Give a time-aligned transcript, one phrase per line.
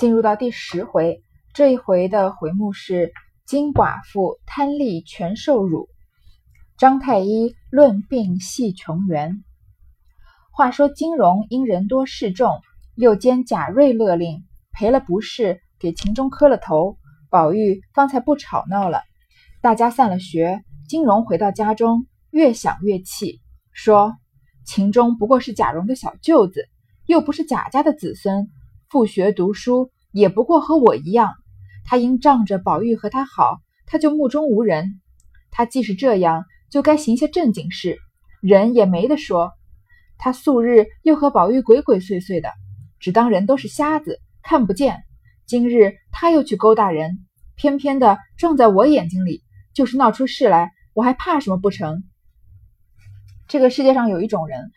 [0.00, 1.22] 进入到第十回，
[1.52, 3.12] 这一回的回目是
[3.44, 5.90] “金寡妇贪利全受辱”。
[6.78, 9.44] 张太医论病系穷源。
[10.52, 12.62] 话说金荣因人多势众，
[12.94, 14.42] 又兼贾瑞勒令，
[14.72, 16.96] 赔了不是，给秦钟磕了头。
[17.28, 19.02] 宝玉方才不吵闹了。
[19.60, 24.16] 大家散了学，金荣回到家中，越想越气，说
[24.64, 26.70] ：“秦钟不过是贾蓉的小舅子，
[27.04, 28.48] 又不是贾家的子孙。”
[28.90, 31.30] 复学读书也不过和我一样，
[31.84, 35.00] 他因仗着宝玉和他好，他就目中无人。
[35.52, 37.98] 他既是这样，就该行些正经事，
[38.40, 39.52] 人也没得说。
[40.18, 42.50] 他素日又和宝玉鬼鬼祟祟的，
[42.98, 45.04] 只当人都是瞎子，看不见。
[45.46, 52.02] 今日他又去勾搭人，偏偏的撞在我眼睛里，就是闹出事来，我还怕什么不成？
[53.46, 54.72] 这个世界上有一种人。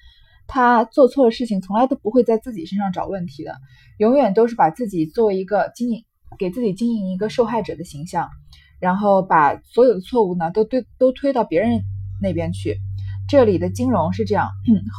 [0.54, 3.56] 他做错了事情，从来都不会在自己身上找问题的，
[3.98, 6.06] 永远都是把自己作为一个经营，
[6.38, 8.30] 给自己经营一个受害者的形象，
[8.80, 11.82] 然后把所有的错误呢都对都推到别人
[12.22, 12.78] 那边去。
[13.28, 14.48] 这里的金融是这样，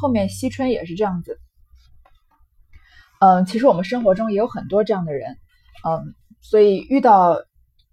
[0.01, 1.39] 后面惜春也是这样子。
[3.21, 5.37] 嗯，其实我们生活中也有很多这样的人，
[5.87, 7.37] 嗯，所以遇到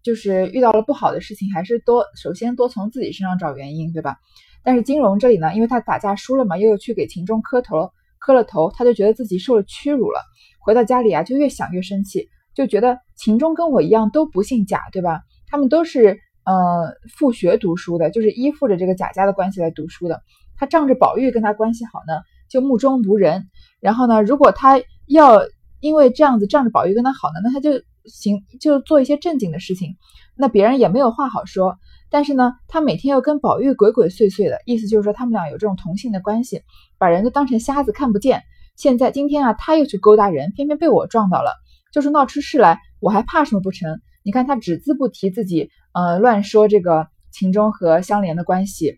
[0.02, 4.18] 就是遇到了不好的事情，还是多首先多从自己身上找原因，对吧？
[4.64, 10.20] 但是金荣这里呢，因为他打架输了嘛，又去给秦钟磕头，磕了头，他就觉得自己受了屈辱了。
[10.60, 15.22] 回到家里啊，就越想越生气，就觉得秦钟跟我一样都不姓贾，对吧？
[15.48, 20.22] 他们都是呃复学读书的，就是依附着这个贾家的关系来读书的。
[20.56, 23.50] 他仗着宝玉跟他关系好呢，就目中无人。
[23.80, 25.42] 然后呢，如果他要
[25.80, 27.72] 因为这样子仗着宝玉跟他好呢，那他就
[28.06, 29.96] 行就做一些正经的事情，
[30.36, 31.80] 那别人也没有话好说。
[32.12, 36.62] 但是呢，他每天又跟宝玉鬼鬼祟祟的，意思就是说他们俩有这种同性的关系，
[36.98, 38.44] 把人都当成瞎子看不见。
[38.76, 41.54] 现在今天啊，他又去勾搭人，偏偏被我撞到了，
[41.94, 44.02] 就是闹出事来，我还怕什么不成？
[44.24, 48.98] 你看他只字不提自己，呃，乱说这个秦钟和香莲的关系，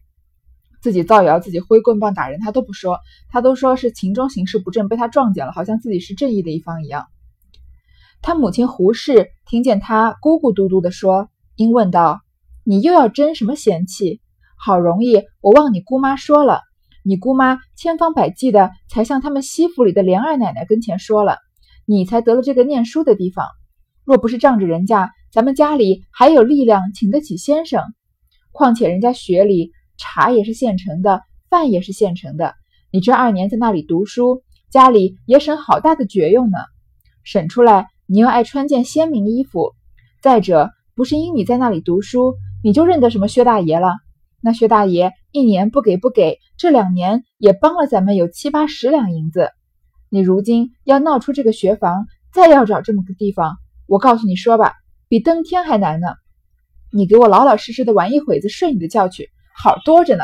[0.82, 3.00] 自己造谣，自己挥棍棒打人，他都不说，
[3.30, 7.06] 他都说是秦钟行事不正，被他撞见了，好像自己是正义的一方一样。
[8.24, 12.23] 他母亲胡氏听见他咕咕嘟嘟的说，因问道。
[12.66, 14.22] 你又要争什么嫌弃？
[14.58, 16.62] 好容易我忘你姑妈说了，
[17.04, 21.38] 你姑妈千方百计的才向他们西府里的莲二奶奶跟前说了，
[21.86, 23.46] 你才得了这个念书的地方。
[24.06, 27.84] 若不是仗着人家，咱们家里还有力量请得起先生。
[28.54, 32.54] 况且人家学里茶也是现成的，饭也是现成的。
[32.92, 36.58] 你这二年在那里读书，家里也省好大的绝用呢。
[37.26, 39.74] 省出来，你又爱穿件鲜明衣服。
[40.22, 42.36] 再者，不是因你在那里读书。
[42.64, 43.98] 你就认得什么薛大爷了？
[44.40, 49.52] 那薛大爷一年不给不给，这两年也帮了咱们有七八十两银子。
[50.08, 54.76] 你如今要闹出这个学房，再要找这么个地方，我告诉你说吧，
[55.10, 56.08] 比登天还难呢。
[56.90, 60.24] 你给我老老实实的玩一会子，睡你的觉去，好多着呢。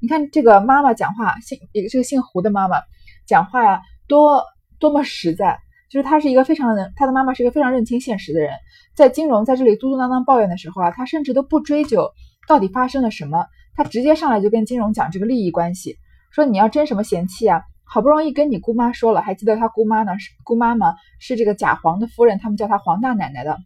[0.00, 1.58] 你看这个妈妈讲话，姓
[1.90, 2.78] 这个姓胡的妈妈
[3.26, 4.44] 讲话呀，多
[4.78, 5.58] 多么实在。
[5.94, 8.50] 就是他是一个非常的，他的妈妈是一个非常认清现实的人。
[8.96, 12.10] 在金融在这里嘟嘟囔囔抱怨的时候啊，他甚至都不追究
[12.48, 13.46] 到底发生了什么，
[13.76, 15.96] 他直接上来就跟金融讲这个利益关系，
[16.32, 17.62] 说你要争什么嫌弃啊？
[17.84, 20.18] 好不容易跟你姑妈说了，还记得他姑妈呢？
[20.18, 20.96] 是姑妈吗？
[21.20, 23.56] 是这个贾黄的夫人，他们叫她黄大奶奶的。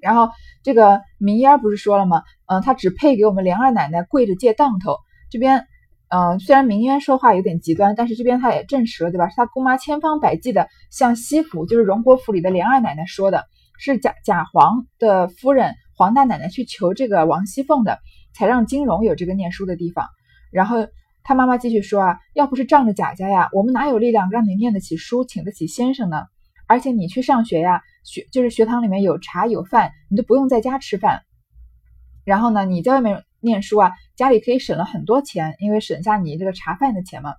[0.00, 0.28] 然后
[0.62, 2.22] 这个明烟不是说了吗？
[2.46, 4.98] 嗯，他只配给我们梁二奶奶跪着借当头，
[5.32, 5.66] 这边。
[6.14, 9.28] 嗯，虽然明渊说话有点极端，但是这边他也证实了，对吧？
[9.28, 13.46] 是他姑妈千方百计的向西府，就是荣国府里的莲二奶奶说的，
[13.80, 17.98] 是贾贾皇的夫人黄大奶奶去求这个王熙凤的，
[18.32, 20.06] 才让金荣有这个念书的地方。
[20.52, 20.86] 然后
[21.24, 26.26] 他妈妈继续说啊，要不是仗着贾家呀，我们哪有力量让你念得起书，请得起先生呢？
[26.68, 31.22] 而且你去上学呀，学就是学堂里面有茶有饭，你都不用在家吃饭。
[32.24, 33.24] 然后呢，你在外面。
[33.44, 37.34] 念书啊，家里可以省了很多钱，因为省下你这个茶饭的钱嘛。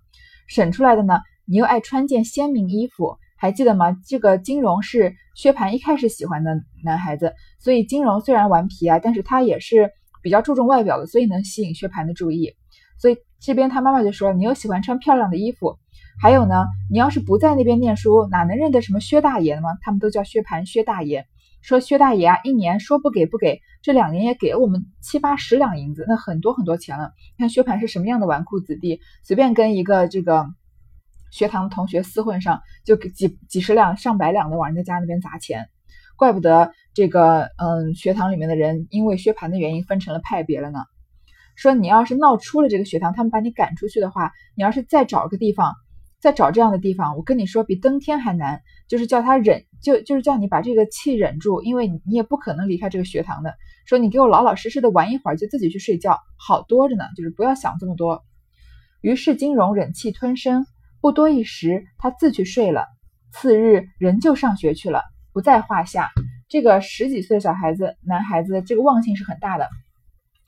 [0.48, 3.98] 省出来的呢，你又爱穿件鲜明衣服，还记得吗？
[4.08, 9.90] 这个金荣是薛蟠一开始喜欢的男孩子，所以金荣虽然顽皮啊，但是他也是
[10.22, 12.54] 比较注重外表的，所以能吸引薛蟠的注意。
[12.98, 15.78] 所以这边他妈妈就说：“你又喜欢穿漂亮的衣服，
[16.22, 19.68] 还有呢，你要是不在那边念书，哪能认得什么薛大爷呢？
[19.82, 21.26] 他们都叫薛蟠薛大爷。
[21.66, 27.12] 说薛大爷啊，一年说不给不给。”这两年也给了我们七八十两银子，那很多很多钱了。
[27.40, 30.46] 看薛蟠是什么样的纨绔子弟，随便跟一个这个
[31.32, 35.68] 学堂同学厮混上，就给几几十两、上百两的往人家家那边砸钱。
[36.18, 40.80] 怪不得这个嗯，学堂里面的人因为薛蟠的原因分成了派别了呢。
[41.56, 45.74] 说你要是闹出了这个学堂，他们把你赶出去的话，你要是再找个地方，
[46.26, 53.54] 再找这样的地方，我跟你说比登天还难，就是叫他忍，就就是叫你把这个气忍住，因为你也不可能离开这个学堂的。
[53.86, 58.24] 说你给我老老实实的玩一会儿，就自己去睡觉，好多着呢，就是不要想这么多。
[59.02, 60.66] 于是金荣忍气吞声，
[61.00, 62.88] 不多一时，他自去睡了。
[63.32, 66.10] 次日仍旧上学去了，不在话下。
[66.50, 69.70] 这个十几岁的小孩子，男孩子，这个忘性是很大的。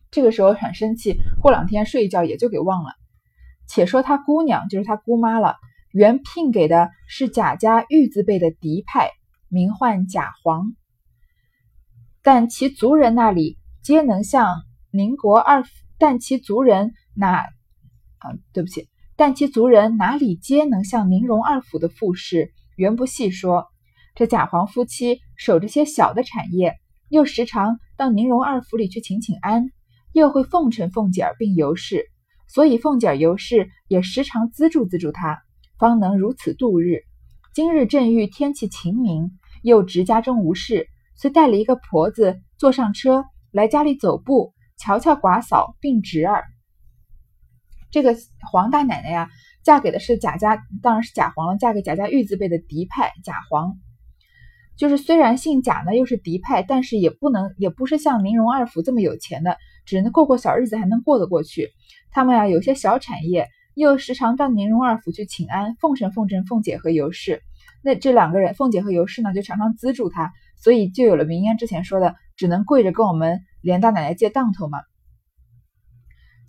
[0.09, 2.89] 这个时候很生气，过两天睡一觉也就给忘了。
[3.67, 5.55] 且说他姑娘就是他姑妈了，
[5.91, 9.11] 原聘给的是贾家玉字辈的嫡派，
[9.49, 10.73] 名唤贾黄。
[12.23, 17.39] 但其族人那里皆能像宁国二府，但其族人哪
[18.17, 23.67] 啊，对不起，但其族人哪里皆能像宁荣二府的富士，原不细说。
[24.15, 26.75] 这贾黄夫妻守着些小的产业，
[27.09, 29.69] 又时常到宁荣二府里去请请安。
[30.13, 32.05] 又会奉承凤姐儿，并尤氏，
[32.47, 35.41] 所以凤姐儿、尤氏也时常资助资助他，
[35.77, 37.01] 方能如此度日。
[37.53, 39.31] 今日正遇天气晴明，
[39.63, 46.43] 又值家中无事，遂带了一个婆子坐上车来家里走步，瞧瞧寡嫂并侄儿。
[47.89, 48.15] 这个
[48.51, 49.29] 黄大奶奶呀，
[49.63, 53.77] 嫁给的是贾家，当然是贾黄了，嫁给贾家玉字辈的嫡派贾黄。
[54.77, 61.71] 就是虽然姓贾呢，又是嫡派，但是也不能，也不是像宁荣二府这么有钱的，只能过过小日子，还能过得过去。
[62.11, 67.41] 他们呀，有些小产业，又时常到宁荣二府去请安，奉承奉承凤姐和尤氏。
[67.83, 74.79] 那这两个人，凤姐和尤氏呢，就常常资助他，所以就有了明烟之前说的，只能跪着跟我们连大奶奶借当头嘛。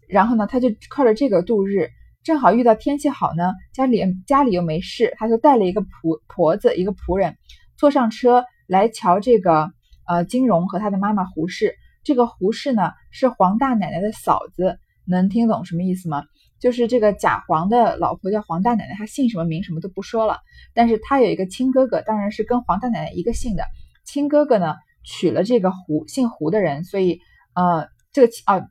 [0.09, 1.91] 然后呢，他就靠着这个度日，
[2.25, 7.37] 正好遇到天气好呢，家里家里又没事，他就带了一个仆婆子，一个仆人。
[7.77, 9.71] 坐上车来瞧这个，
[10.09, 11.75] 呃，金荣和他的妈妈胡氏。
[12.03, 16.25] 这个胡氏呢是黄大奶奶的嫂子，能听懂什么意思吗？
[16.61, 20.39] 就是这个贾黄的老婆叫黄大奶奶，她姓什么名什么都不说了。
[20.75, 23.65] 但是她有一个亲哥哥，当然是跟黄大奶奶一个姓的。
[24.05, 24.75] 亲哥哥呢
[25.05, 27.21] 娶了这个胡姓胡的人，所以
[27.55, 28.69] 呃，这个啊，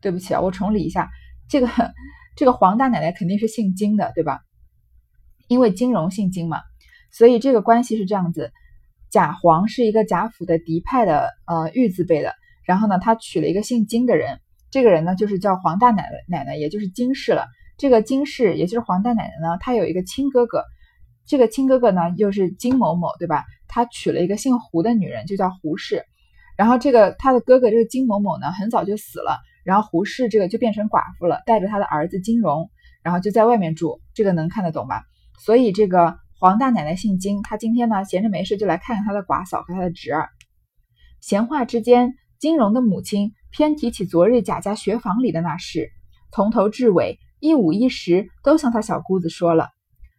[0.00, 1.10] 对不起啊，我重理一下，
[1.48, 1.68] 这个
[2.34, 4.40] 这个黄大奶奶肯定是姓金的，对吧？
[5.48, 6.60] 因为金荣姓金嘛。
[7.12, 8.52] 所以这个关系是这样子，
[9.10, 12.32] 贾黄是一个贾府的嫡派的呃玉字辈的，
[12.70, 14.38] 然后呢，他娶了一个姓金的人，
[14.70, 17.48] 这个人呢就是叫黄大奶奶奶，也就是金氏了。
[17.76, 20.62] 这个金氏也就是黄大奶奶呢，她有一个亲哥哥，
[21.26, 23.44] 这个亲哥哥呢又是金某某，对吧？
[23.66, 26.04] 他娶了一个姓胡的女人，就叫胡氏。
[26.56, 32.70] 然后这个他的哥哥这个金某某呢，很早就死了，然后胡氏这个就变成寡妇了，带着他的儿子金荣，
[33.02, 35.02] 然后就在外面住，这个能看得懂吧？
[35.44, 36.16] 所以这个。
[36.42, 40.30] 黄大奶奶姓金，她今天呢闲着没事就来看看她的寡嫂和她的侄儿。
[41.20, 45.90] 闲话之间，金荣的母亲偏提起昨日贾家学房里的那事，
[46.32, 49.68] 从头至尾一五一十都向他小姑子说了。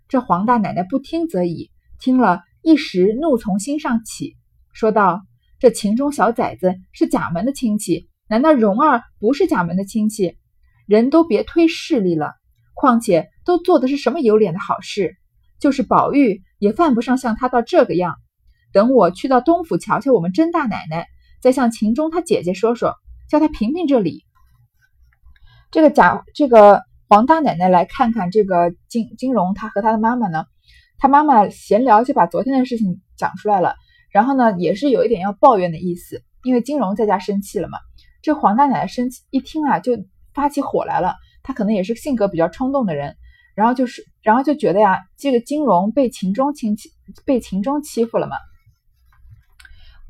[0.08, 4.36] 这黄大奶奶不听则已，听了一时怒从心上起，
[4.72, 5.24] 说道
[5.58, 10.38] ：“这秦中小崽子是贾门的亲戚，难道荣儿不是贾门的亲戚？
[10.86, 12.34] 人都别推势力了，
[12.76, 15.16] 况且都做的是什么有脸的好事？”
[15.58, 18.14] 就是宝玉也犯不上像他到这个样。
[18.72, 21.08] 等我去到东府瞧瞧我们甄大奶奶，
[21.42, 22.96] 再向秦钟他姐姐说说，
[23.30, 24.24] 叫他评评这里。
[25.72, 30.46] 这个贾这个黄大奶奶来看看这个金金荣，他和他的妈妈呢，
[30.98, 33.76] 他妈妈闲聊就把昨天的事情讲出来了，
[34.12, 37.80] 然后呢也是有一点要抱怨的意思，因为金荣在家生气了嘛。
[38.22, 39.94] 这黄大奶奶生气一听啊，就
[40.34, 41.16] 发起火来了。
[41.42, 43.16] 她可能也是性格比较冲动的人。
[43.54, 46.90] 然后就是，然后就觉得呀，这个金荣被秦钟亲戚
[47.26, 48.38] 被秦钟欺负了嘛。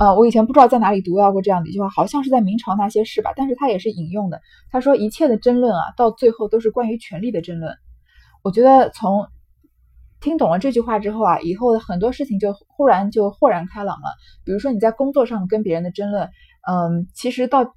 [0.01, 3.33] 呃，我以前不知道在哪里读到过这样的一句话，好像是在明朝那些事吧。
[3.35, 4.41] 但是他也是引用的。
[4.71, 7.77] 他说一切的争论啊，到最后都是关于权力的争论。
[8.41, 9.27] 我觉得从
[10.19, 14.07] 听懂了这句话之后啊，以后的很多事情就忽然就豁然开朗了。
[14.43, 16.31] 比如说你在工作上跟别人的争论，
[16.67, 17.75] 嗯，其实到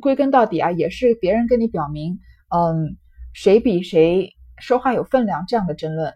[0.00, 2.96] 归根到底啊，也是别人跟你表明，嗯，
[3.34, 4.30] 谁比谁。
[4.58, 6.12] 说话有分量，这样的争论，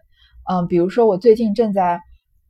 [0.51, 2.01] 嗯，比如说我最近正在，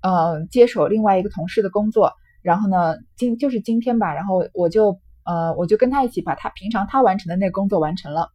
[0.01, 8.29] 嗯，接手另外一个同事的工作，然后呢，今就是今天吧，然后我就，呃，我就跟他一起把他平常他完成的那工作完成了，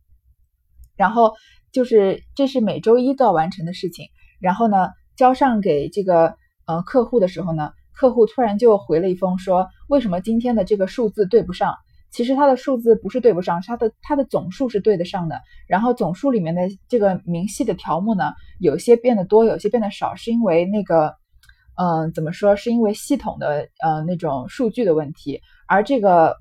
[0.97, 1.33] 然后
[1.73, 4.07] 就是这是每周一都要完成的事情，
[4.41, 11.75] 然后呢，交上给这个呃客户的时候呢，客户突然就回了一封说，为什么今天的这个数字对不上？
[12.11, 15.41] 其实它的数字不是对不上，它的它的总数是对得上的。
[15.67, 21.15] 然后总数里面的这个明细的条目呢，有些变得多，有些变得少，是因为那个，
[21.77, 22.55] 嗯，怎么说？
[22.55, 25.41] 是因为系统的呃那种数据的问题。
[25.67, 26.37] 而这个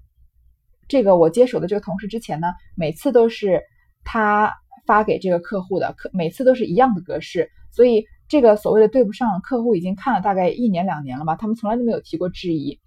[0.87, 3.61] 这个我接手的这个同事之前呢，每次都是
[4.03, 4.53] 他
[4.85, 12.79] 发给这个客户的，客每次都是一样的格式，所以这个所谓的对不上，客户已经看了大概一年两年了吧，他们从来都没有提过质疑。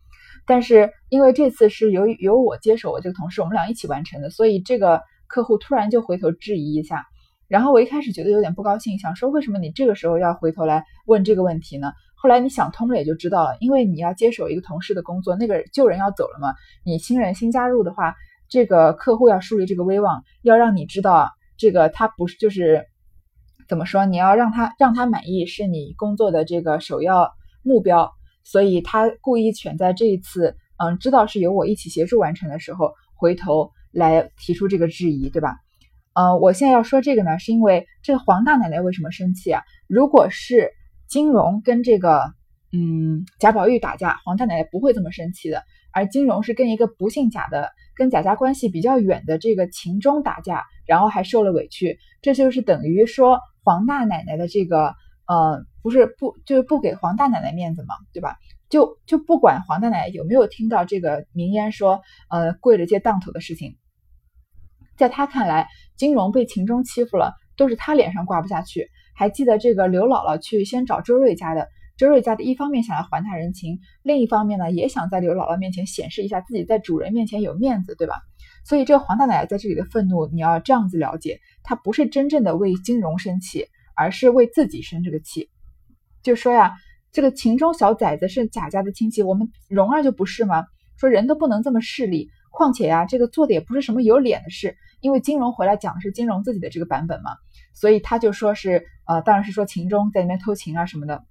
[0.46, 7.06] 但是因为这次是由由我接手，我这个同事我们俩一起完成的，所以这个客户突然就回头质疑一下，
[7.48, 11.92] 然后我一开始觉得有点不高兴，想说为什么你这个时候要回头来问这个问题呢？
[12.24, 18.14] 后来你想通了也就知道了，因为你要接手一个同事的工作，那个旧人要走了嘛，你新人新加入的话，
[18.48, 22.86] 这个客户要树立这个威望，要让你知道这个他不是就是
[23.68, 27.30] 怎么说，你要让他让他满意是你工作的这个首要
[27.62, 28.10] 目标。
[28.42, 35.56] 所以他故意选在这一次，嗯，知道是由我一起协助完成的时候，回头来提出这个质疑，对吧？
[36.14, 39.62] 嗯，我现在要说这个呢，是因为这个黄大奶奶为什么生气啊？
[39.88, 40.70] 如果是
[41.14, 42.34] 金荣跟这个，
[42.72, 45.62] 嗯，贾宝玉打架，黄大奶奶不会这么生气的。
[45.92, 54.92] 而金荣是跟一个不姓贾的、跟贾家关系比较远的这个秦钟打架，然后还受了委屈，这就是等于说黄大奶奶的这个。
[55.26, 58.36] 呃，不是不就是不给黄大奶奶面子嘛，对吧？
[58.68, 63.76] 就就不管黄大奶奶有没有听到这个名言说，呃，跪着接当头的事情，
[64.98, 68.90] 在他看来，金荣被秦钟欺负了，都是他脸上挂不下去。
[69.14, 78.16] 还记得这个刘姥姥去先找周瑞家的，周瑞家的一方面想要还他人情，另一方面呢，也想在刘姥姥面前显示一下自己在主人面前有面子，对吧？
[78.64, 83.66] 所以这个黄大奶奶在这里的愤怒，你要这样子了解，她不是真正的为金荣生气。
[83.96, 85.50] 而是为自己生这个气，
[86.20, 86.74] 就说呀，
[87.12, 90.66] 这个秦钟小崽子是贾家的亲戚，我们蓉儿就不是吗？
[90.96, 94.76] 说人都不能这么势利，况且呀，这个做的也不是什么有脸的事。
[95.00, 97.36] 因为金荣回来讲的是金荣自己的这个版本嘛，
[97.74, 101.24] 所以他就说是，呃，当然是说秦钟在那边偷情啊什么的。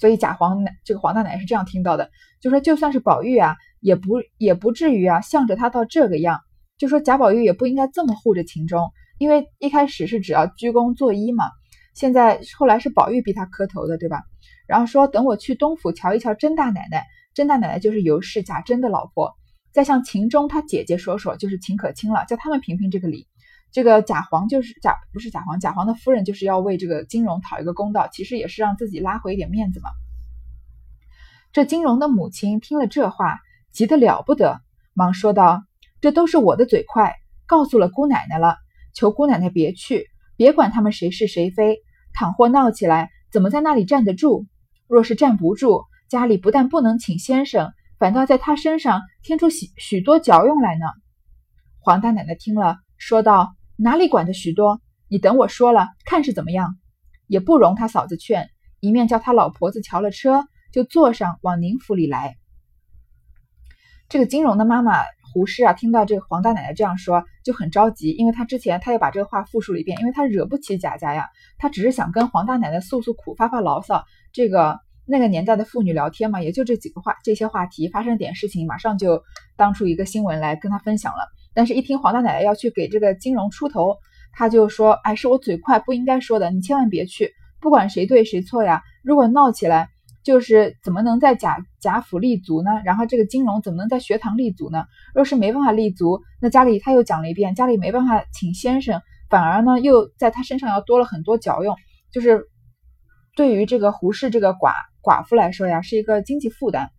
[0.00, 2.10] 所以贾皇奶这个黄大奶是这样听到的，
[2.40, 6.40] 就说就算是宝玉啊，也不也不至于啊，向着他到这个样，
[6.78, 11.50] 就说贾宝玉也不应该这么护着秦钟，因为一开始是只要鞠躬作揖嘛。
[11.94, 14.22] 现在后来是宝玉逼他磕头的，对吧？
[14.68, 19.34] 然后说等我去东府瞧一瞧甄大奶奶，甄大奶奶就是尤氏贾珍的老婆，
[19.72, 23.26] 再向秦钟他姐姐说说，就是秦可卿了，叫他们评评这个理。
[23.70, 29.90] 这个贾皇就是贾不是贾皇，贾皇的夫人就是要为这个金荣讨一个公道，其实也是让自己拉回一点面子嘛。
[31.52, 33.38] 这金荣的母亲听了这话，
[33.72, 34.60] 急得了不得，
[34.94, 35.62] 忙说道
[36.00, 37.14] ：“这都是我的嘴快，
[37.46, 38.56] 告诉了姑奶奶了，
[38.94, 40.06] 求姑奶奶别去，
[40.36, 41.78] 别管他们谁是谁非。”
[42.14, 44.46] 倘或闹起来，怎么在那里站得住？
[44.88, 50.86] 若是站不住，家里不但不能请先生，反倒在他身上添出许许多嚼用来呢。
[51.80, 54.82] 黄大奶奶听了，说道：“哪里管得许多？
[55.08, 56.76] 你等我说了，看是怎么样。”
[57.28, 62.36] 也不容他嫂子劝，一面叫他老婆子瞧了车，就坐上往宁府里来。
[64.08, 65.04] 这个金荣的妈妈。
[65.30, 74.02] 胡适啊，听到这个黄大奶奶这样说，就很着急，因为他之前他又把这个话复述了一遍，因为他惹不起贾家呀，他只是想跟黄大奶奶诉诉苦，发发牢骚。
[74.32, 79.22] 这个那个年代的妇女聊天嘛，也就这几个话，这些话题发生点事情，马上就
[79.54, 81.28] 当出一个新闻来跟他分享了。
[81.58, 83.96] 但是，一听黄大奶奶要去给这个金荣出头，
[84.32, 89.88] 他就说：“哎，是我嘴快，不应该说的，你千万别去，不管谁对谁错呀，如果闹起来。”
[90.24, 92.70] 就是怎么能在贾贾府立足呢？
[92.84, 94.84] 然后这个金荣怎么能在学堂立足呢？
[95.14, 99.00] 若是没办法立足，那家里他又讲了一遍，家里没办法请先生，
[99.30, 101.74] 反而呢又在他身上要多了很多脚用，
[102.12, 102.44] 就是
[103.36, 106.90] 对于这个胡氏这个寡寡妇来说呀，是一个经济负担。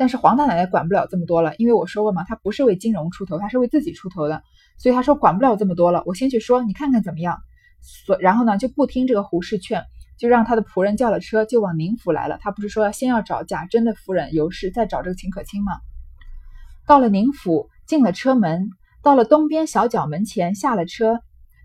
[0.00, 4.42] 但是黄大奶奶管不了这么多了，因为我说过嘛，她不是为金融出头，她是为自己出头的，
[4.78, 7.36] 所以她说管不了这么多了，我先去说，你看看怎么样？
[7.82, 9.84] 所然后呢就不听这个胡氏劝。
[10.16, 12.36] 就让他的仆人叫了车，就往宁府来了。
[12.42, 15.72] 他不是说要先要找贾珍的夫人尤氏，再找这个秦可卿吗？
[16.86, 18.68] 到了宁府，进了车门，
[19.02, 21.20] 到了东边小角门前，下了车，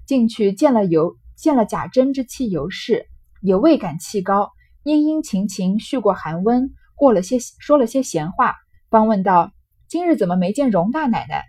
[0.06, 3.08] 进去见了尤见了贾珍之妻尤氏，
[3.42, 4.52] 也未敢气高，
[4.84, 8.56] 殷殷勤勤续过寒温，过了些说了些闲话，
[8.90, 9.52] 方问道
[9.88, 11.44] ：“今日怎么没见荣大奶奶？”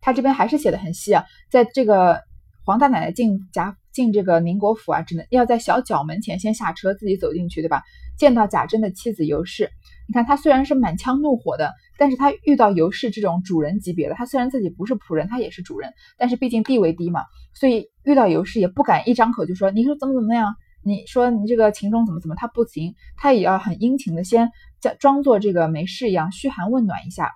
[0.00, 2.20] 他这边还是写的很细啊，在这个
[2.64, 3.76] 黄大奶奶进贾。
[3.96, 7.82] 进这个宁国府啊，只能要在小角门前先下车，自己走进去，对吧？
[8.18, 9.70] 见到贾珍的妻子尤氏，
[10.06, 17.22] 你看他虽然是满腔怒火的，但是他遇到尤氏这种主人级别的，他虽然自己不是仆人，他也是主人，但是毕竟地位低嘛，
[17.54, 20.54] 所以遇到尤氏也不敢一张口就说你说怎么怎么样，
[20.86, 27.32] 你说你这个秦钟怎么怎么，他不行，他也要很殷勤的先假装作这个没事一样嘘寒问暖一下，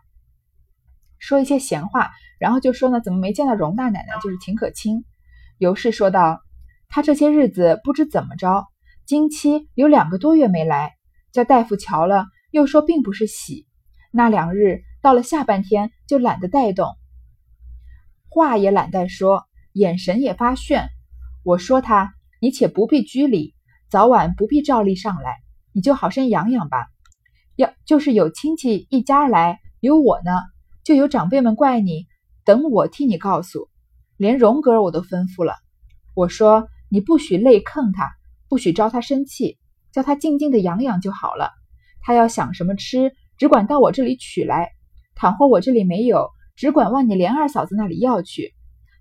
[1.19, 5.05] 说一些闲话，然后就说呢，怎么没见到荣大奶奶，就是秦可卿。
[5.59, 6.41] 尤氏说道。
[6.93, 8.67] 他这些日子不知怎么着，
[9.07, 10.97] 经期有两个多月没来，
[11.31, 13.69] 叫大夫瞧了，又说并不是喜。
[14.11, 16.97] 那两日到了下半天就懒得带动，
[18.29, 20.89] 话也懒得说，眼神也发炫。
[21.45, 23.55] 我说他，你且不必拘礼，
[23.91, 25.37] 早晚不必照例上来，
[25.73, 26.87] 你就好生养养吧。
[27.55, 30.33] 要就是有亲戚一家来，有我呢，
[30.83, 32.07] 就有长辈们怪你，
[32.47, 33.69] 等我替你告诉。
[34.17, 35.55] 连荣格我都吩咐了，
[36.15, 38.11] 我说你不许累坑他，
[38.49, 39.59] 不许招他生气，
[39.93, 41.51] 叫他静静的养养就好了。
[42.01, 44.69] 他要想什么吃，只管到我这里取来；
[45.15, 48.55] 倘或我这里没有，只管往你连二嫂子那里要去。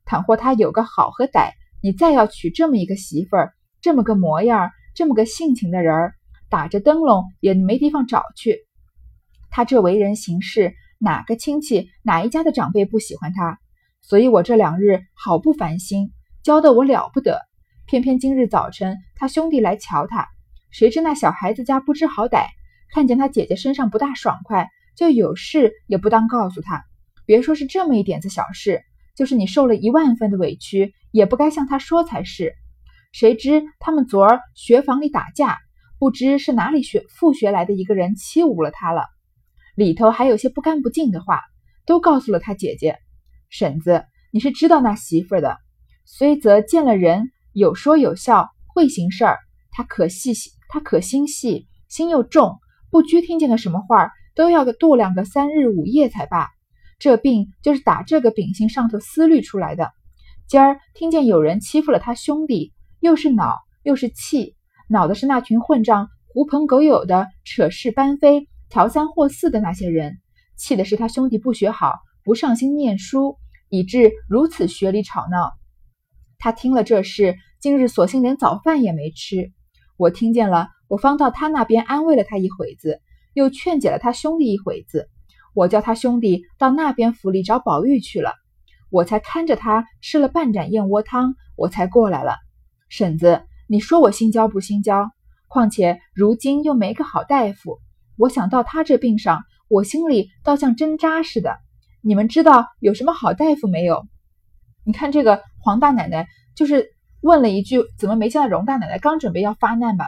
[0.05, 6.13] 倘或他有个好和歹，你再要娶这么一个媳妇儿，这么个模样，这么个性情的人儿，
[6.49, 8.67] 打着灯笼也没地方找去。
[9.49, 13.59] 他这为人行事，哪个亲戚哪一家的长辈不喜欢他？
[14.01, 16.11] 所以我这两日好不烦心，
[16.43, 17.39] 教得我了不得。
[17.85, 20.27] 偏偏今日早晨，他兄弟来瞧他，
[20.71, 22.47] 谁知那小孩子家不知好歹，
[22.93, 26.83] 看见他姐姐身上不大爽快，就有事也不当告诉他。
[27.25, 28.83] 别说是这么一点子小事，
[29.15, 32.53] 就是你受了一万分的委屈，也不该向他说才是。
[33.11, 35.57] 谁知他们昨儿学房里打架，
[35.97, 39.07] 不知是哪里学复学来的一个人欺侮了他了，
[39.75, 41.41] 里头还有些不干不净的话，
[41.85, 42.99] 都告诉了他姐姐。
[43.49, 45.57] 婶子，你是知道那媳妇的，
[46.05, 49.37] 虽则见了人有说有笑，会行事儿，
[49.71, 52.59] 他可细细，他可心细，心又重，
[52.91, 56.47] 不拘听见个什么话，都要个度量个三日五夜才罢。
[56.99, 59.91] 这病就是打这个秉性上头思虑出来的。
[60.49, 64.55] 今儿听见有人欺负了他兄弟，又是恼又是气，
[64.89, 70.17] 恼的是那群混账狐朋狗友的扯事搬非、调三或四的那些人，
[70.57, 71.99] 气的是他兄弟不学好。
[72.23, 73.37] 不上心念书，
[73.69, 75.51] 以致如此学里吵闹。
[76.39, 79.51] 他听了这事，今日索性连早饭也没吃。
[79.97, 83.01] 我听见了，我方到他那边安慰了他一会子，
[83.35, 85.09] 又劝解了他兄弟一会子。
[85.53, 88.33] 我叫他兄弟到那边府里找宝玉去了，
[88.89, 92.37] 我才看着他吃了半盏燕窝汤，我才过来了。
[92.89, 95.11] 婶子，你说我心焦不心焦？
[95.47, 97.79] 况且如今又没个好大夫，
[98.17, 101.57] 我想到他这病上，我心里倒像针扎似的。
[102.01, 104.07] 你们知道有什么好大夫没有？
[104.85, 106.89] 你看这个黄大奶奶就是
[107.21, 110.05] 问了一句：“怎么没见到荣大奶奶？”刚准备要发难吧，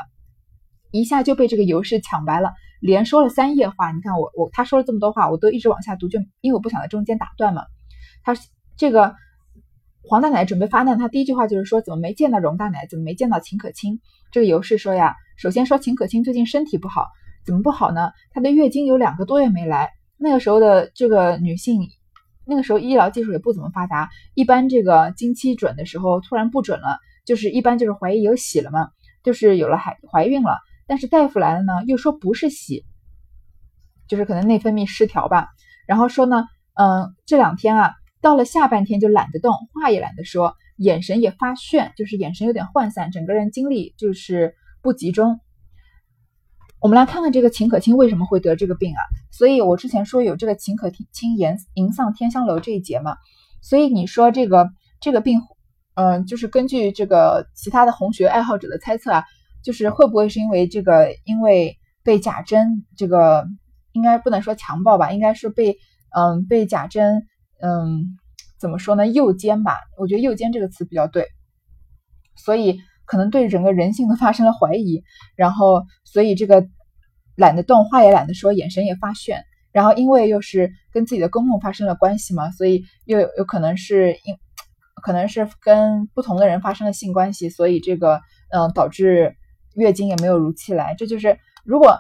[0.92, 3.92] 一下就被这个尤氏抢白了，连说了三页话。
[3.92, 7.64] 你看我我他说了这么多话，我都一直往下读，就因为我不想在中间打断嘛。
[8.24, 8.36] 他
[8.82, 9.14] 这个
[10.02, 12.88] 黄大奶准备发难，他第一句话就是说：“怎么没见到荣大奶？
[12.90, 14.02] 怎么没见到秦可卿？”
[14.34, 17.06] 这个尤氏说呀：“首先说秦可卿最近身体不好，
[17.46, 18.10] 怎么不好呢？
[18.32, 21.90] 她的月经有两个多月没来。”那个时候的这个女性，
[22.44, 28.90] 那个时候医疗技术也不怎么发达，一般这个经期准的时候突然不准了，就是一般就是怀疑有喜了嘛，
[29.24, 32.84] 就是有了孩怀孕了，但是大夫来了呢，又说不是喜，
[34.08, 35.50] 就是可能内分泌失调吧。
[35.86, 45.40] 然后说呢，嗯，这两天啊，到了下半天就懒得动，话也懒得说，眼神也发眩，就是眼神有点涣散，整个人精力就是不集中。
[46.80, 49.02] 我们来看看这个秦可卿为什么会得这个病啊？
[49.32, 53.18] 所以我之前说有这个秦可卿吟吟丧天香楼这一节嘛，
[53.62, 55.42] 所以你说这个这个病，
[55.94, 59.24] 嗯，就是根据这个其他的红学爱好者的猜测啊，
[59.64, 63.46] 就是会不会是因为这个因为被贾珍这个
[63.92, 65.78] 应该不能说强暴吧，应该是被
[66.16, 67.28] 嗯被贾珍
[67.62, 68.18] 嗯
[68.60, 69.78] 怎么说呢右肩吧？
[69.98, 71.28] 我觉得右肩这个词比较对，
[72.36, 72.80] 所以。
[73.04, 75.04] 可能对整个人性都发生了怀疑，
[75.36, 76.66] 然后所以这个
[77.36, 79.42] 懒得动，话也懒得说，眼神也发眩。
[79.74, 84.38] 然后因为又是跟自己的公公发生了关系嘛，所以又有可能是因
[85.04, 89.36] 可能是跟不同的人发生了性关系，所以这个嗯导致
[89.76, 90.96] 月经也没有如期来。
[90.98, 91.98] 这就是如果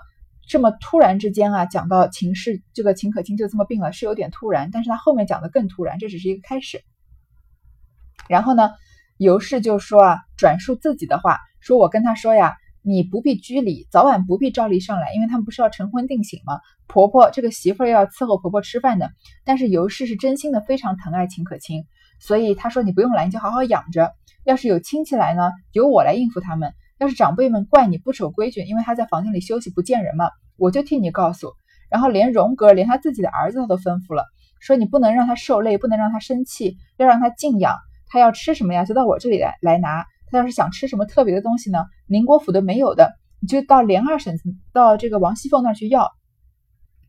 [0.48, 6.82] 这么突然之间啊，讲到秦氏这个秦可卿就这么病了，是有点突然，但是他后面讲的更突然，这只是一个开始。
[8.28, 8.72] 然后呢？
[9.18, 16.60] 尤氏就说啊，转述自己的话，说我跟他说呀，你不必拘礼，早晚不必照例上来，因为他们不是要成婚定亲吗？
[16.88, 19.12] 婆婆这个媳妇要伺候婆婆吃饭的。
[19.46, 21.86] 但是尤氏是真心的非常疼爱秦可卿，
[22.20, 24.12] 所以他说你不用来，你就好好养着。
[24.44, 26.72] 要是有亲戚来呢，由我来应付他们；
[27.02, 31.52] 要是长辈们怪你不守规矩，因为他在房间里休息不见人嘛，我就替你告诉。
[31.90, 34.24] 然后连荣格连他自己的儿子他都吩咐了，
[34.60, 37.76] 说你不能让他受累，不能让他生气，要让他静养。
[38.06, 38.86] 他要吃什么呀？
[38.86, 40.06] 就到我这里来来拿。
[40.30, 41.86] 他要是想吃什么特别的东西呢？
[42.06, 46.12] 宁国府都没有的，你就到连二婶子、到这个王熙凤那儿去要。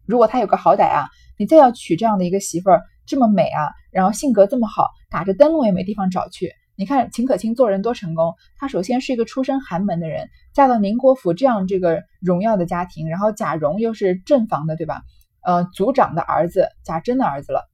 [0.06, 6.50] 如果他有个好歹啊，你再要娶这样的一个媳妇儿，这么美啊，然后性格这么好，打着灯笼也没地方找去。
[6.82, 15.02] 你看秦可卿做人多成功，她首先是一个出身寒门的人，嫁到宁国府这样这个荣耀的家庭，然后贾蓉又是正房的，对吧？
[15.42, 17.70] 呃，族长的儿子，贾珍的儿子了。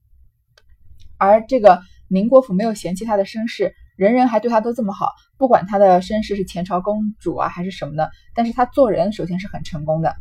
[1.17, 1.81] 而这个。
[2.11, 10.15] 宁国府没有嫌弃他的身世，人人还对他都这么好，不管他的身世是前朝公主啊还是什么的，但是他做人首先是很成功的。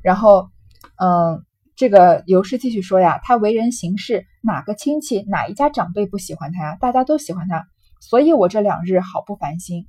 [0.00, 0.48] 然后，
[0.96, 1.44] 嗯，
[1.76, 6.78] 这个尤氏继续说呀，他为人行事，哪个亲戚哪一家长辈不喜欢他呀？
[6.80, 7.66] 大家都喜欢他，
[8.04, 9.86] 所以我这两日好不烦心。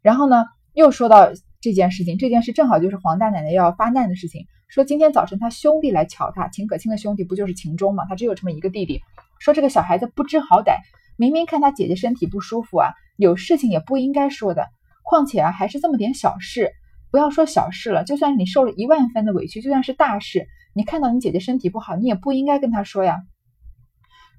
[0.00, 1.28] 然后呢，又说到
[1.60, 4.46] 这件事情，这件事正好就是黄大奶奶要发难的事情。
[4.68, 8.06] 说今天早晨他兄弟来瞧他，秦可卿的兄弟不就是秦钟吗？
[8.08, 9.02] 他只有这么一个弟弟。
[9.38, 10.78] 说这个小孩子不知好歹，
[11.18, 14.66] 明明看他姐姐身体不舒服啊，有事情也不应该说的。
[15.02, 16.72] 况且啊，还是这么点小事，
[17.10, 23.18] 不要说小事了，就算是你受了一万分的委屈，就算是大事，你看到你姐姐身体不好，你也不应该跟他说呀。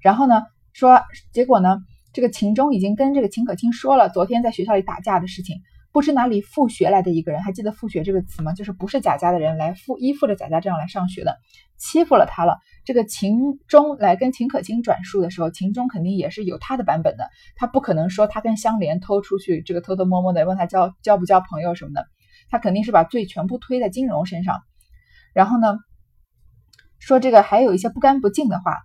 [0.02, 1.00] 然后呢，说
[1.32, 1.78] 结果呢，
[2.12, 5.60] 这个秦钟已经跟这个秦可卿说了昨天在学校里打架的事情。
[5.90, 8.52] 不知哪里复学来的一个人，还记得复学这个词吗？
[8.52, 11.38] 就是不是贾家的人来附依附着贾家这样来上学的，
[11.78, 12.58] 欺负了他了。
[12.84, 22.06] 这个秦钟来跟秦可卿转述的时候，秦钟肯定也是有他的版本的，他不可能说他跟香莲偷出去，这个偷偷摸摸的问他交交不交朋友什么的，
[22.50, 24.60] 他肯定是把罪全部推在金荣身上。
[25.32, 25.78] 然后呢，
[26.98, 28.76] 说这个还有一些不干不净的话。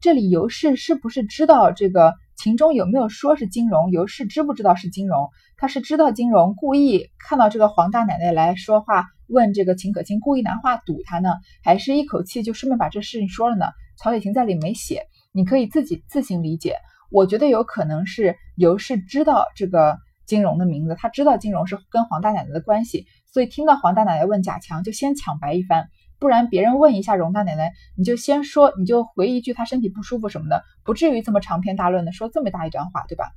[0.00, 3.92] 这里尤氏是不是知道这个秦钟有没有说是金融？
[3.92, 5.30] 尤氏知不知道是金融？
[5.56, 13.66] 他是知道金融故意看到这个黄大奶奶来说话，问这个秦可卿，故意拿话堵他呢，还是一口气就顺便把这事情说了呢？
[13.96, 16.74] 曹雪芹在里没写，你可以自己自行理解。
[17.12, 25.86] 我觉得有可能是尤氏知道这个金融的名字，他知道金融是跟黄大奶奶的关系，所以听到黄大奶奶问贾强，就先抢白一番。
[26.22, 33.32] 不然别人问一下荣大奶奶，你就先说，你就回一句她身体不舒服什么的，不至于这么长篇大论的说这么大一段话，对吧？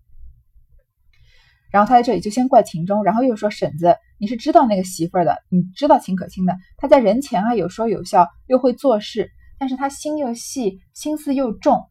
[1.71, 11.89] 然后他在这里就先怪秦钟，然后又说婶子，你是知道那个媳妇儿的，你知道秦可卿的，她在人前啊有说有笑，又会做事，但是她心又细，心思又重，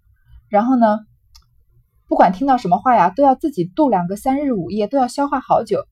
[0.49, 1.01] 然后呢，
[2.07, 5.85] 不管听到什么话呀，都要自己度两个三日五夜，都要消化好久。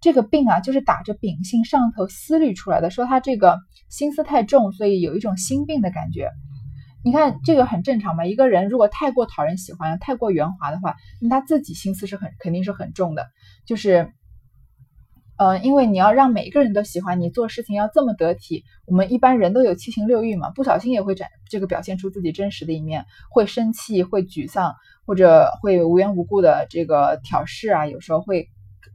[0.00, 2.88] 这个病啊，就是打着秉性上头思虑出来的。
[2.88, 3.58] 说他这个
[3.88, 6.30] 心思太重，所以有一种心病的感觉。
[7.04, 8.24] 你看这个很正常嘛。
[8.24, 13.26] 一个人如果太过讨人喜欢、太过圆滑的话，那他自己心思是很肯定是很重的。
[13.66, 14.12] 就是，
[15.36, 18.62] 嗯，因为你要让每一个人都喜欢你，做事情要这么得体。
[18.86, 24.74] 我们一般人都有七情六欲嘛，不小心也会展这个表现出自己真实的一面，会生气、会沮丧，
[25.06, 28.48] 或者会无缘无故的这个挑事啊，有时候会。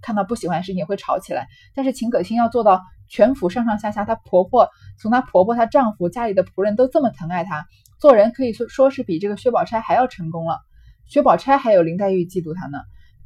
[0.03, 7.65] 看到不喜欢的事情也会吵起来，但是秦可卿要做到全府上上下下，她婆婆从她婆婆、她丈夫、家里的仆人都这么疼爱她，
[7.99, 10.59] 做人可以说说是比这个薛宝钗还要成功了。
[11.07, 12.79] 薛宝钗还有林黛玉嫉妒她呢。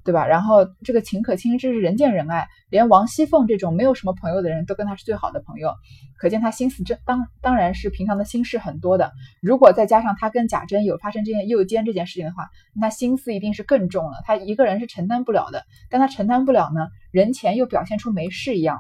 [0.08, 0.26] 对吧？
[0.26, 5.74] 然后这个秦可卿这是人见人爱，连王熙凤这种没有什么朋友的人都跟他是最好的朋友，
[6.18, 9.12] 可见他心思这当当然是平常的心事很多的。
[9.42, 14.22] 如果再加上他跟贾珍有发生这件诱奸这件事情的话，那心思一定是更重了。
[14.24, 18.80] 他一个人是承担不了的，但他承担不了呢，人前又表现出没事一样，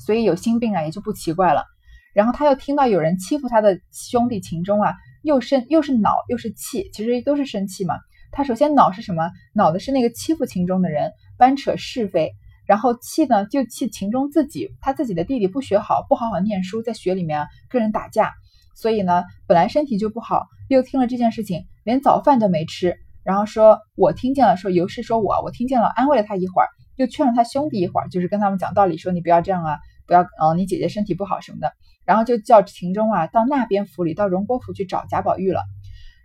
[0.00, 1.64] 所以有心病啊也就不奇怪了。
[2.12, 7.94] 然后他又听到有人欺负他的兄弟秦钟啊，又生又是恼又是气，其实都是生气嘛。
[8.30, 9.30] 他首先恼是什么？
[9.54, 12.32] 恼的是那个欺负秦钟的人，搬扯是非。
[12.66, 18.34] 然后气呢，就气秦钟自己，他自己的弟弟不学好，不好好念书，在学里面跟人打架，
[18.74, 22.94] 所以呢，本来身体就不好，又听了这件事情，连早饭都没吃。
[23.24, 31.72] 然后说，我听见了，说尤氏说我，我听见了，安慰了他一会儿，又劝了他兄弟一会儿，就是跟他们讲道理，说你不要这样啊，不要，嗯，你姐姐身体不好什么的。
[32.04, 35.62] 然后就叫秦钟啊，到那边府里，到荣国府去找贾宝玉了。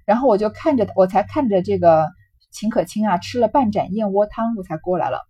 [0.05, 2.09] 然后我就看着，我才看着这个
[2.51, 5.21] 秦可卿啊，吃了半盏燕窝汤，我才过来了。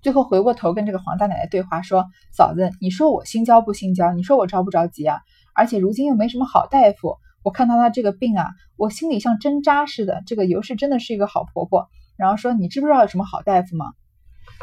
[0.00, 4.12] 最后回过头跟这个黄大奶奶对话，说：“嫂子，你说我心焦不心焦？
[4.12, 5.20] 你说我着不着急啊？
[5.54, 10.22] 而且如今又没什么好大夫，我看到她这个病啊，我心里像针扎似的。
[10.24, 11.88] 这个尤氏真的是一个好婆婆。
[12.16, 13.86] 然后说，你知不知道有什么好大夫吗？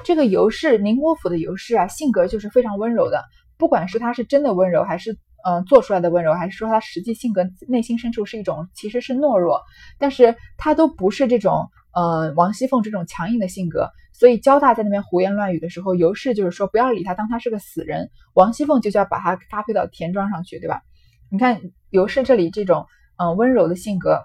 [0.03, 3.23] 这个尤氏，宁国府的尤氏啊，性格就是非常温柔的，
[3.57, 9.61] 不管是她是真的温柔还是。”嗯，做出来的温柔，还是说他实际性格内心深处是一种其实是懦弱，
[9.99, 13.91] 但是他都不是这种，呃，王熙凤这种强硬的性格。
[14.11, 18.09] 所以焦大在那边胡言乱语的时候，尤氏就是说不要理他，当他是个死人。
[18.33, 20.81] 王熙凤就叫把他搭配到田庄上去，对吧？
[21.29, 24.23] 你看尤氏这里这种，嗯，温柔的性格，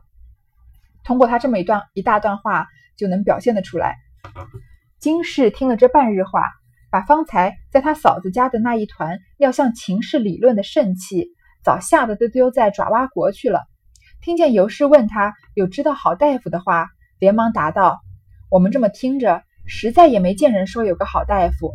[1.05, 3.97] 通过他这么一段一大段话就能表现得出来。
[5.01, 6.45] 金氏听了这半日话。
[6.91, 11.29] 把方才在他嫂子家的那一团要向秦氏理论的盛气，
[11.63, 13.63] 早吓得都丢在爪哇国去了。
[14.21, 18.01] 听见尤氏问他有知道好大夫的话，连忙答道
[18.51, 21.73] ：“我们这么听着，实在也没见人说有个好大夫。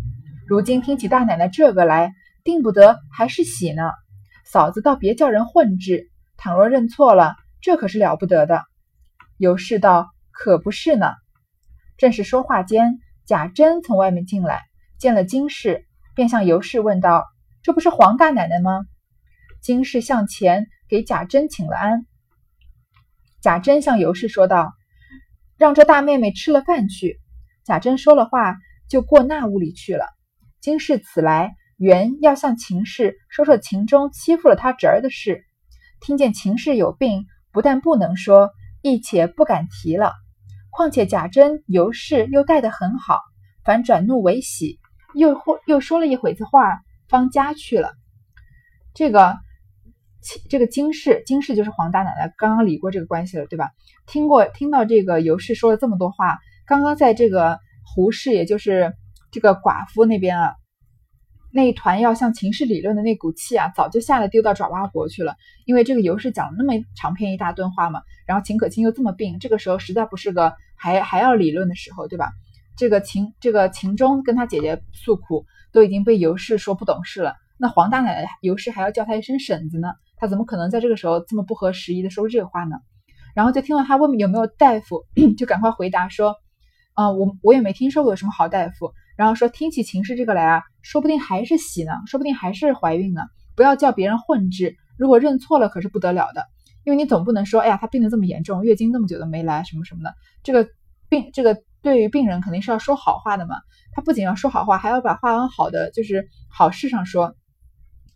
[0.48, 3.90] 如今听起大奶奶这个来，定不得还是喜呢。
[4.44, 8.64] 嫂子倒别叫人混治，倘若认错了，这可是了不得的。”
[9.38, 11.14] 尤氏道：“可不是呢。”
[11.98, 14.62] 正是说话间，贾珍从外面进来，
[15.00, 17.24] 见了金氏，便向尤氏问道
[17.64, 18.86] ：“这不是黄大奶奶吗？”
[19.62, 22.06] 金氏向前给贾珍请了安。
[23.42, 24.74] 贾珍向尤氏说道
[25.58, 27.20] ：“让这大妹妹吃了饭去。”
[27.66, 28.58] 贾珍说了话，
[28.90, 30.06] 就过那屋里去了。
[30.62, 35.44] 金氏此来，原要向秦氏说说秦钟欺负了他侄儿的事，
[36.00, 38.52] 听见秦氏有病，不但不能说。
[38.82, 40.14] 亦且不敢提了。
[40.70, 43.20] 况且贾珍、尤氏又待得很好，
[43.64, 44.80] 反转怒为喜，
[45.16, 47.94] 又或又说了一会子话，方家去了。
[48.94, 49.38] 这个
[50.50, 53.72] 这个金氏，金氏就是黄大奶奶，刚刚理过这个关系了，对吧？
[54.08, 57.60] 听过听到这个尤氏说了这么多话，刚刚在这个
[57.94, 58.94] 胡氏，也就是
[59.32, 60.56] 这个寡妇那边啊。
[61.54, 65.36] 那一团要向秦氏理论的那股气啊，早就吓得丢到爪哇国去了。
[65.66, 72.34] 因为这个尤氏讲了那么长篇一大段话嘛，然后秦可卿又这么病，这个时候实在不是个还还要理论的时候，对吧？
[72.78, 77.36] 这个秦这个秦钟跟他姐姐诉苦，都已经被尤氏说不懂事了。
[77.58, 82.78] 那黄大奶奶尤氏还要叫他一声婶子呢，他怎么可能在这个时候这么不合时宜的说这个话呢？
[83.34, 85.06] 然后就听到他问有没有大夫，
[85.38, 86.36] 就赶快回答说，
[86.94, 88.94] 啊，我我也没听说过有什么好大夫。
[89.18, 93.22] 然后说听起秦氏这个来啊，说不定还是喜呢，说不定还是怀孕呢。
[93.56, 96.46] 不要叫别人混治，如果认错了可是不得了的。
[96.84, 100.14] 因为你总不能说，哎呀，她病得这么严重，月经那么久都没来，什么什么的。
[100.44, 100.68] 这个
[101.10, 103.58] 病，这个对于病人肯定是要说好话的嘛。
[103.94, 107.36] 他不仅要说好话，还要把话往好的，就是好事上说。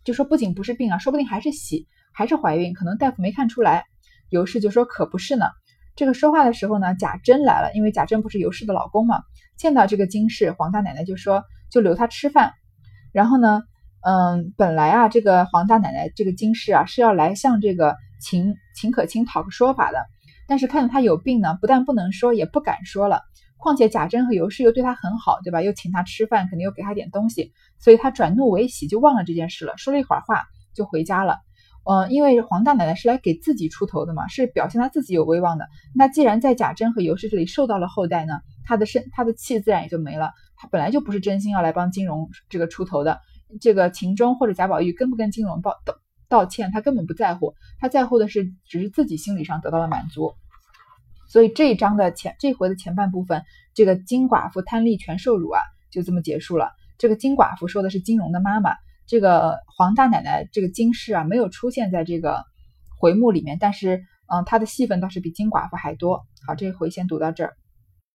[0.02, 3.84] 就说不仅不是病啊，说不定还是喜，还是怀孕，可能大夫没看出来。
[4.28, 5.46] 尤氏就说可不是呢。
[5.94, 9.20] 这个说话的时候呢，贾珍来了，因为贾珍不是尤氏的老公嘛。
[9.56, 12.52] 见到这个金氏，黄大奶奶就说就留他吃饭。
[13.12, 13.62] 然后呢，
[14.00, 20.04] 嗯，本来啊，这个黄大奶奶这个金氏啊是要来向这个秦秦可卿讨个说法的，
[20.48, 23.22] 但是看到他有病呢，不但不能说，也不敢说了。
[23.60, 25.62] 况且贾珍和尤氏又对他很好，对吧？
[25.62, 29.74] 又请他吃饭，肯定又给他点东西，所以他转怒为喜，就忘了这件事了。
[29.76, 30.44] 说了一会儿话，
[30.74, 31.38] 就回家了。
[31.84, 35.66] 嗯，因为黄大奶奶是来给自己出头的嘛，是表现她自己有威望的。
[35.94, 40.30] 那既然在贾珍和尤氏这里受到了厚待呢，她的身她的气自然也就没了。
[40.56, 43.20] 她本来就不是真心要来帮金荣这个出头的。
[43.60, 45.94] 这个秦钟或者贾宝玉跟不跟金荣道道
[46.28, 50.34] 道歉，他根本不在乎，他在乎的是只是自己心理上得到了满足。
[51.30, 56.72] 所以这一章的前这回的前半部分，这个金寡妇贪利全受辱啊，就这么结束了。
[56.98, 58.74] 这个金寡妇说的是金荣的妈妈。
[59.06, 62.42] 这个黄大奶奶这个金氏啊，没有出现在这个
[62.98, 66.26] 回目里面，但是嗯，她的戏份倒是比金寡妇还多。
[66.48, 67.54] 好，这回先读到这儿。